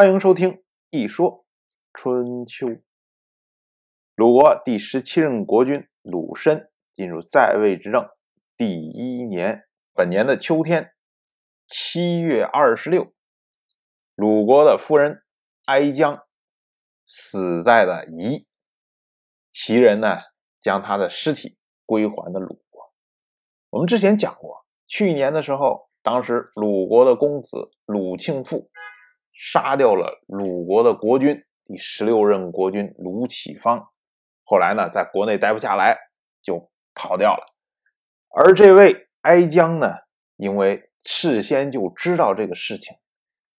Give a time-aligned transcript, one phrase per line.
[0.00, 0.52] 欢迎收听
[0.88, 1.44] 《一说
[1.92, 2.66] 春秋》。
[4.14, 8.08] 鲁国第十七任国君鲁申进入在位执政
[8.56, 10.94] 第一年，本年的秋天，
[11.66, 13.12] 七月二十六，
[14.14, 15.22] 鲁国的夫人
[15.66, 16.22] 哀姜
[17.04, 18.46] 死在了夷，
[19.52, 20.16] 齐人呢
[20.58, 22.94] 将他的尸体归还了鲁国。
[23.68, 28.69] 我们之前讲过，去年的时候，当时鲁国的公子鲁庆父。
[29.42, 33.90] 杀掉了鲁国的国君，第十六任国君鲁启方。
[34.44, 35.98] 后来呢，在国内待不下来，
[36.42, 37.46] 就跑掉了。
[38.36, 39.94] 而这位哀姜呢，
[40.36, 42.94] 因为事先就知道这个事情，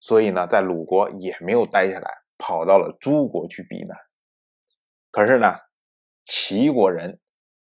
[0.00, 3.96] 所以呢，在鲁国也没有待下来，跑到了诸国去避难。
[5.10, 5.56] 可是呢，
[6.26, 7.18] 齐国人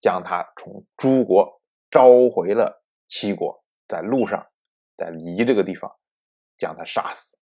[0.00, 4.44] 将他从诸国召回了齐国，在路上，
[4.96, 5.88] 在离这个地方
[6.58, 7.38] 将他杀死。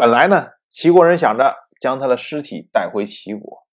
[0.00, 3.66] 本来呢，齐国人想着将他的尸体带回齐国，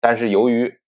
[0.00, 0.80] 但是由于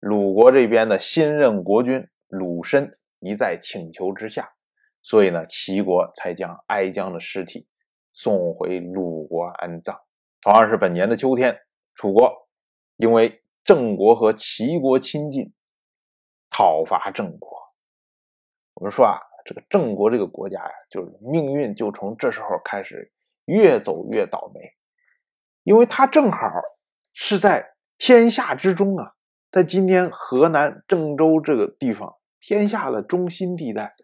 [0.00, 4.54] 鲁国这边的新任国君鲁申一再请求之下，
[5.02, 7.68] 所以呢，齐国才将哀姜的尸体
[8.14, 10.00] 送回鲁国安葬。
[10.40, 11.60] 同样是本年的秋天，
[11.94, 12.48] 楚国
[12.96, 15.52] 因为郑国和齐国亲近，
[16.48, 17.58] 讨伐郑国。
[18.72, 23.10] 我们说啊，这个郑国这个国家呀，就是命运就从这时候开始。
[23.44, 24.60] 越走越倒霉，
[25.62, 26.50] 因为他正好
[27.12, 29.12] 是在天下之中啊，
[29.50, 33.94] 在今天河南郑州这个地方，天下的中心地带，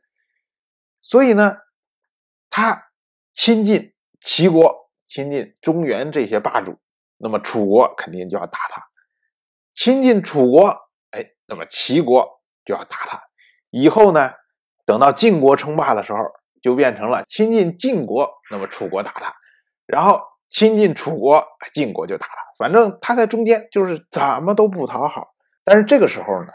[1.01, 1.59] 所以呢，
[2.51, 2.91] 他
[3.33, 6.79] 亲近齐国，亲近中原这些霸主，
[7.17, 8.83] 那么楚国肯定就要打他；
[9.73, 10.69] 亲近楚国，
[11.13, 13.23] 哎，那么齐国就要打他。
[13.71, 14.33] 以后呢，
[14.85, 16.19] 等到晋国称霸的时候。
[16.63, 19.33] 就变成了亲近晋国，那么楚国打他；
[19.87, 22.35] 然后亲近楚国，晋国就打他。
[22.59, 25.29] 反正他在中间，就是怎么都不讨好。
[25.65, 26.53] 但是这个时候呢，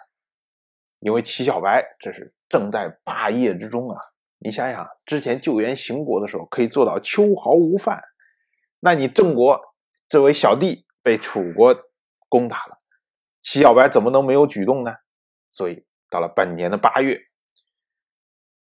[1.00, 3.97] 因为齐小白这是正在霸业之中啊，
[4.38, 8.02] 你想想之前救援邢国的时候，可以做到秋毫无犯。
[8.79, 9.59] 那你郑国
[10.08, 11.75] 这位小弟被楚国
[12.29, 12.78] 攻打了，
[13.41, 14.94] 齐小白怎么能没有举动呢？
[15.50, 17.19] 所以到了本年的八月，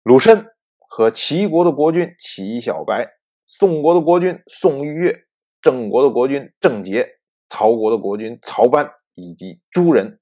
[0.02, 0.52] 鲁申。
[0.96, 3.06] 和齐国的国君齐小白、
[3.44, 5.26] 宋国的国君宋玉月、
[5.60, 7.18] 郑国的国君郑杰、
[7.50, 10.18] 曹国的国君曹班以及诸人，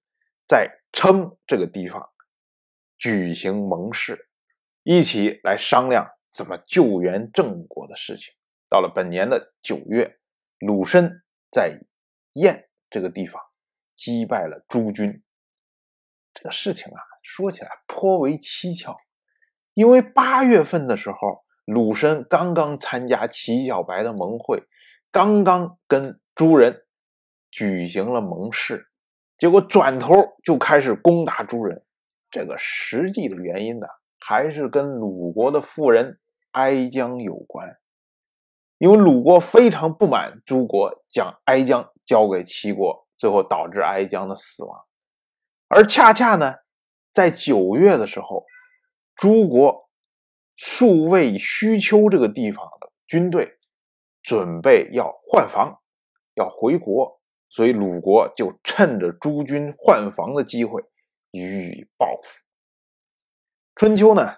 [0.49, 2.11] 在称这个地方
[2.99, 4.29] 举行盟誓，
[4.83, 8.35] 一起来商量怎么救援郑国的事情。
[8.69, 10.19] 到了本年的九月，
[10.59, 11.09] 鲁申
[11.53, 11.79] 在
[12.33, 13.41] 燕这个地方
[13.95, 15.23] 击败了诸军。
[16.33, 18.97] 这个事情啊，说起来颇为蹊跷。
[19.75, 24.63] 因为八月份的时候，鲁申刚刚参加齐小白的盟会，
[25.11, 26.85] 刚刚跟诸人
[27.51, 28.87] 举行了盟誓，
[29.37, 31.83] 结果转头就开始攻打诸人。
[32.31, 33.89] 这个实际的原因呢，
[34.21, 36.21] 还是跟鲁国的富人
[36.53, 37.77] 哀姜有关。
[38.79, 44.85] 因为鲁国非常不满诸国将哀姜交给齐国，最后导致哀姜的死亡。
[45.67, 46.55] 而恰恰呢，
[47.13, 48.45] 在九月的时候。
[49.17, 49.89] 诸国
[50.57, 53.59] 数位虚丘这个地方的军队
[54.23, 55.81] 准备要换防，
[56.35, 60.83] 要回国，所以鲁国就趁着诸军换防的机会
[61.31, 62.41] 予以报复。
[63.77, 64.35] 春秋呢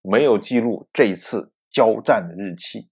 [0.00, 2.90] 没有记录这次交战的日期，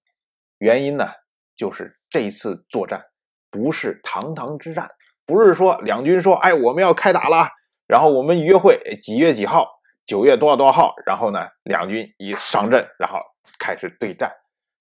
[0.58, 1.06] 原因呢
[1.54, 3.04] 就是这次作战
[3.50, 4.90] 不是堂堂之战，
[5.24, 7.48] 不是说两军说哎我们要开打了，
[7.86, 9.68] 然后我们约会几月几号。
[10.04, 13.20] 九月多少多少号，然后呢，两军一上阵，然后
[13.58, 14.32] 开始对战，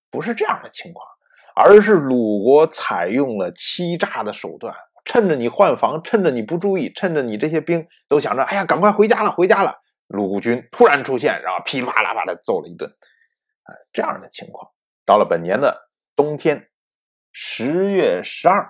[0.09, 1.07] 不是这样的情况，
[1.55, 12.89] 而是鲁国采用了欺诈的手段，趁着你换防，趁着你不注意，趁着你这些兵都想着，哎呀，赶快回家了，回家了，鲁军突然出现，然后噼里啪啦把他揍了一顿，
[13.63, 14.71] 啊，这样的情况，
[15.05, 16.69] 到了本年的冬天，
[17.31, 18.67] 十月十二，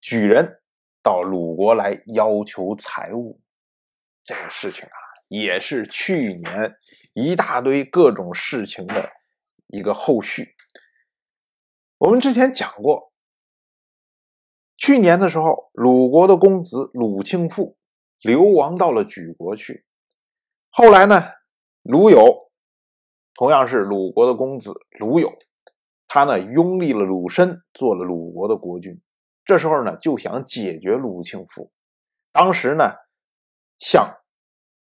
[0.00, 0.60] 举人
[1.02, 3.40] 到鲁国来要求财物，
[4.22, 5.03] 这个事情啊。
[5.28, 6.76] 也是去年
[7.14, 9.10] 一大堆各种事情的
[9.66, 10.54] 一个后续。
[11.98, 13.12] 我们之前讲过，
[14.76, 17.78] 去年的时候，鲁国的公子鲁庆父
[18.20, 19.84] 流亡到了莒国去。
[20.70, 21.22] 后来呢，
[21.82, 22.50] 鲁友
[23.34, 25.32] 同样是鲁国的公子鲁友，
[26.06, 29.00] 他呢拥立了鲁申做了鲁国的国君。
[29.44, 31.72] 这时候呢，就想解决鲁庆父。
[32.32, 32.92] 当时呢，
[33.78, 34.14] 向。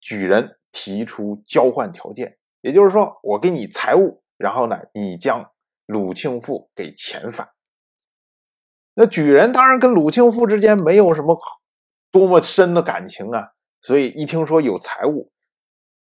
[0.03, 5.51] 举人提出交换条件，也就是说，我给你财物，然后呢，你将
[5.87, 7.49] 鲁庆父给遣返。
[8.95, 11.39] 那举人当然跟鲁庆父之间没有什么
[12.11, 15.31] 多么深的感情啊，所以一听说有财物，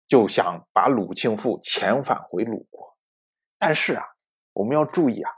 [0.07, 2.97] 就想把鲁庆父遣返回鲁国。
[3.59, 4.05] 但是啊，
[4.53, 5.31] 我们要注意啊，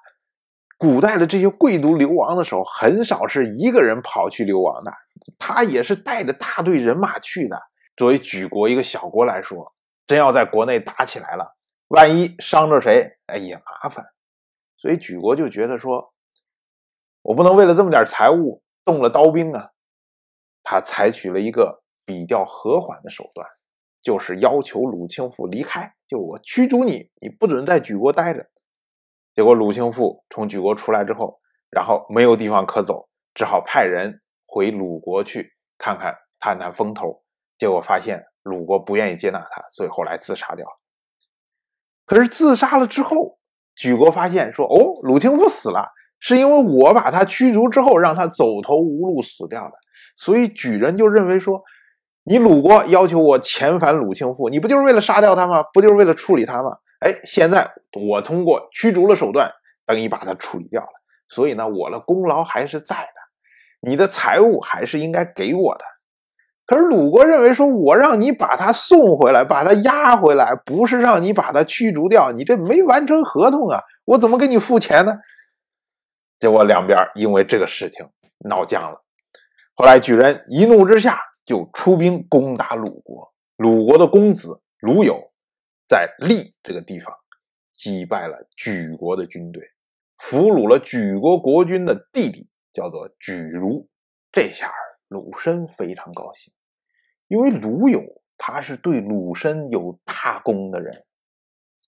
[0.77, 4.93] 古代的这些贵族流亡的时候，很少是一个人跑去流亡的，
[5.39, 7.70] 他也是带着大队人马去的。
[8.01, 9.75] 作为举国一个小国来说，
[10.07, 11.55] 真要在国内打起来了，
[11.89, 14.07] 万一伤着谁，哎也麻烦。
[14.79, 16.15] 所以举国就觉得说，
[17.21, 19.73] 我不能为了这么点财物动了刀兵啊。
[20.63, 23.47] 他采取了一个比较和缓的手段，
[24.01, 28.49] 就是要求鲁庆父离开，就我驱逐你，你不准在举国待着。
[29.35, 31.39] 结果鲁庆父从举国出来之后，
[31.69, 37.23] 然后没有地方可走，只好派人回鲁国去看看探探风头。
[37.61, 40.73] 结果发现鲁国不愿意接纳他，所以后来自杀掉了。
[42.07, 43.39] 可是自杀了之后，
[43.77, 49.75] 举国发现说：“哦，鲁庆父死了，是因为我把他驱逐之后，让他走投无路死掉的。”
[50.17, 51.63] 所以举人就认为说
[52.25, 55.63] ：“你鲁国要求我遣返鲁庆父，你不就是为了杀掉他吗？
[55.75, 56.71] 不就是为了处理他吗？
[57.01, 57.71] 哎，现在
[58.09, 59.53] 我通过驱逐的手段，
[59.85, 60.93] 等于把他处理掉了。
[61.29, 65.85] 所以呢，我的功劳还是在的，你的财物还是应该给我的。”
[66.71, 75.19] 可是鲁国认为说，我让你把他送回来，把他押回来，不是让你把他驱逐掉，你这没完成合同啊，我怎么给你付钱呢？
[76.39, 78.09] 结果两边因为这个事情
[78.49, 79.01] 闹僵了。
[79.75, 85.21] 后来举人一怒之下就出兵攻打鲁国，鲁国的公子鲁友
[85.89, 87.13] 在利这个地方
[87.73, 89.61] 击败了举国的军队，
[90.19, 93.89] 俘虏了举国国君的弟弟，叫做举如。
[94.31, 94.71] 这下
[95.09, 96.53] 鲁申非常高兴。
[97.31, 98.03] 因为鲁友
[98.37, 101.05] 他是对鲁申有大功的人。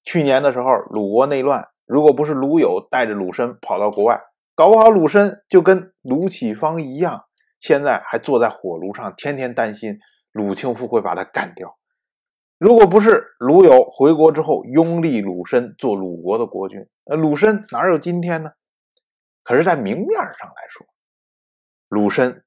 [0.05, 4.21] 去年的时候，鲁国内乱，如果不是鲁友带着鲁申跑到国外，
[4.55, 7.25] 搞不好鲁申就跟鲁启方一样，
[7.59, 9.99] 现在还坐在火炉上，天天担心
[10.31, 11.77] 鲁庆父会把他干掉。
[12.57, 18.53] 如果不是鲁友回国之后拥立鲁申做鲁国的国君，那鲁申哪有今天呢？
[19.43, 20.87] 可是，在明面上来说，
[21.89, 22.45] 鲁申。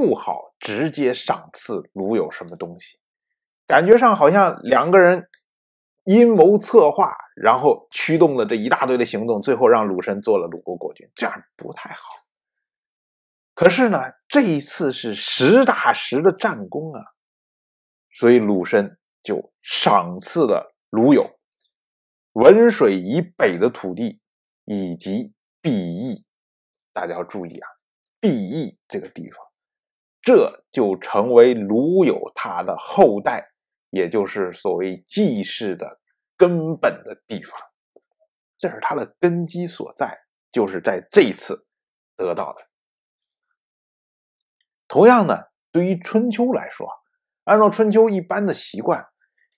[0.00, 2.98] 不好直接赏赐鲁有什么东西，
[3.66, 5.28] 感觉上好像两个人
[6.04, 12.00] 阴谋策划，然后驱动了这一大堆的行动，最后让鲁申做了鲁国国君，这样不太好。
[13.54, 17.02] 可是呢，这一次是实打实的战功啊，
[18.14, 21.38] 所以鲁申就赏赐了鲁有
[22.32, 24.18] 文水以北的土地
[24.64, 26.24] 以及毕邑。
[26.94, 27.68] 大家要注意啊，
[28.18, 29.49] 毕邑这个地方。
[30.32, 33.44] 这就成为鲁有他的后代，
[33.90, 35.98] 也就是所谓季氏的
[36.36, 37.60] 根本的地方，
[38.56, 40.16] 这是他的根基所在，
[40.52, 41.66] 就是在这一次
[42.16, 42.60] 得到的。
[44.86, 45.36] 同样呢，
[45.72, 46.88] 对于春秋来说，
[47.42, 49.04] 按照春秋一般的习惯，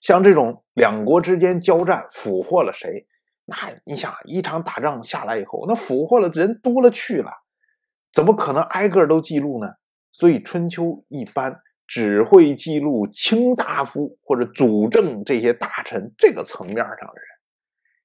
[0.00, 3.06] 像这种两国之间交战，俘获了谁，
[3.44, 7.30] 那你想一场打仗下来以后，那俘获了人多了去了，
[8.10, 9.68] 怎么可能挨个都记录呢？
[10.12, 17.24] 所以春秋一般只会记录卿大夫或者主政这些大臣这个层面上的人。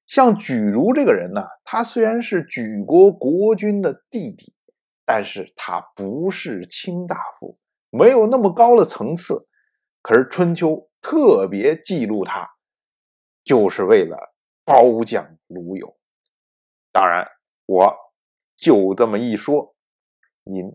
[0.06, 4.54] 像举如这个人呢，他虽然是举国国君的弟弟，
[5.04, 7.58] 但是他不是卿大夫，
[7.90, 9.46] 没有那么高的层次。
[10.00, 12.48] 可是春秋特别记录他，
[13.44, 14.34] 就是为了
[14.64, 15.94] 褒奖鲁友。
[16.90, 17.28] 当然，
[17.66, 17.94] 我
[18.56, 19.74] 就这么一说，
[20.44, 20.74] 您。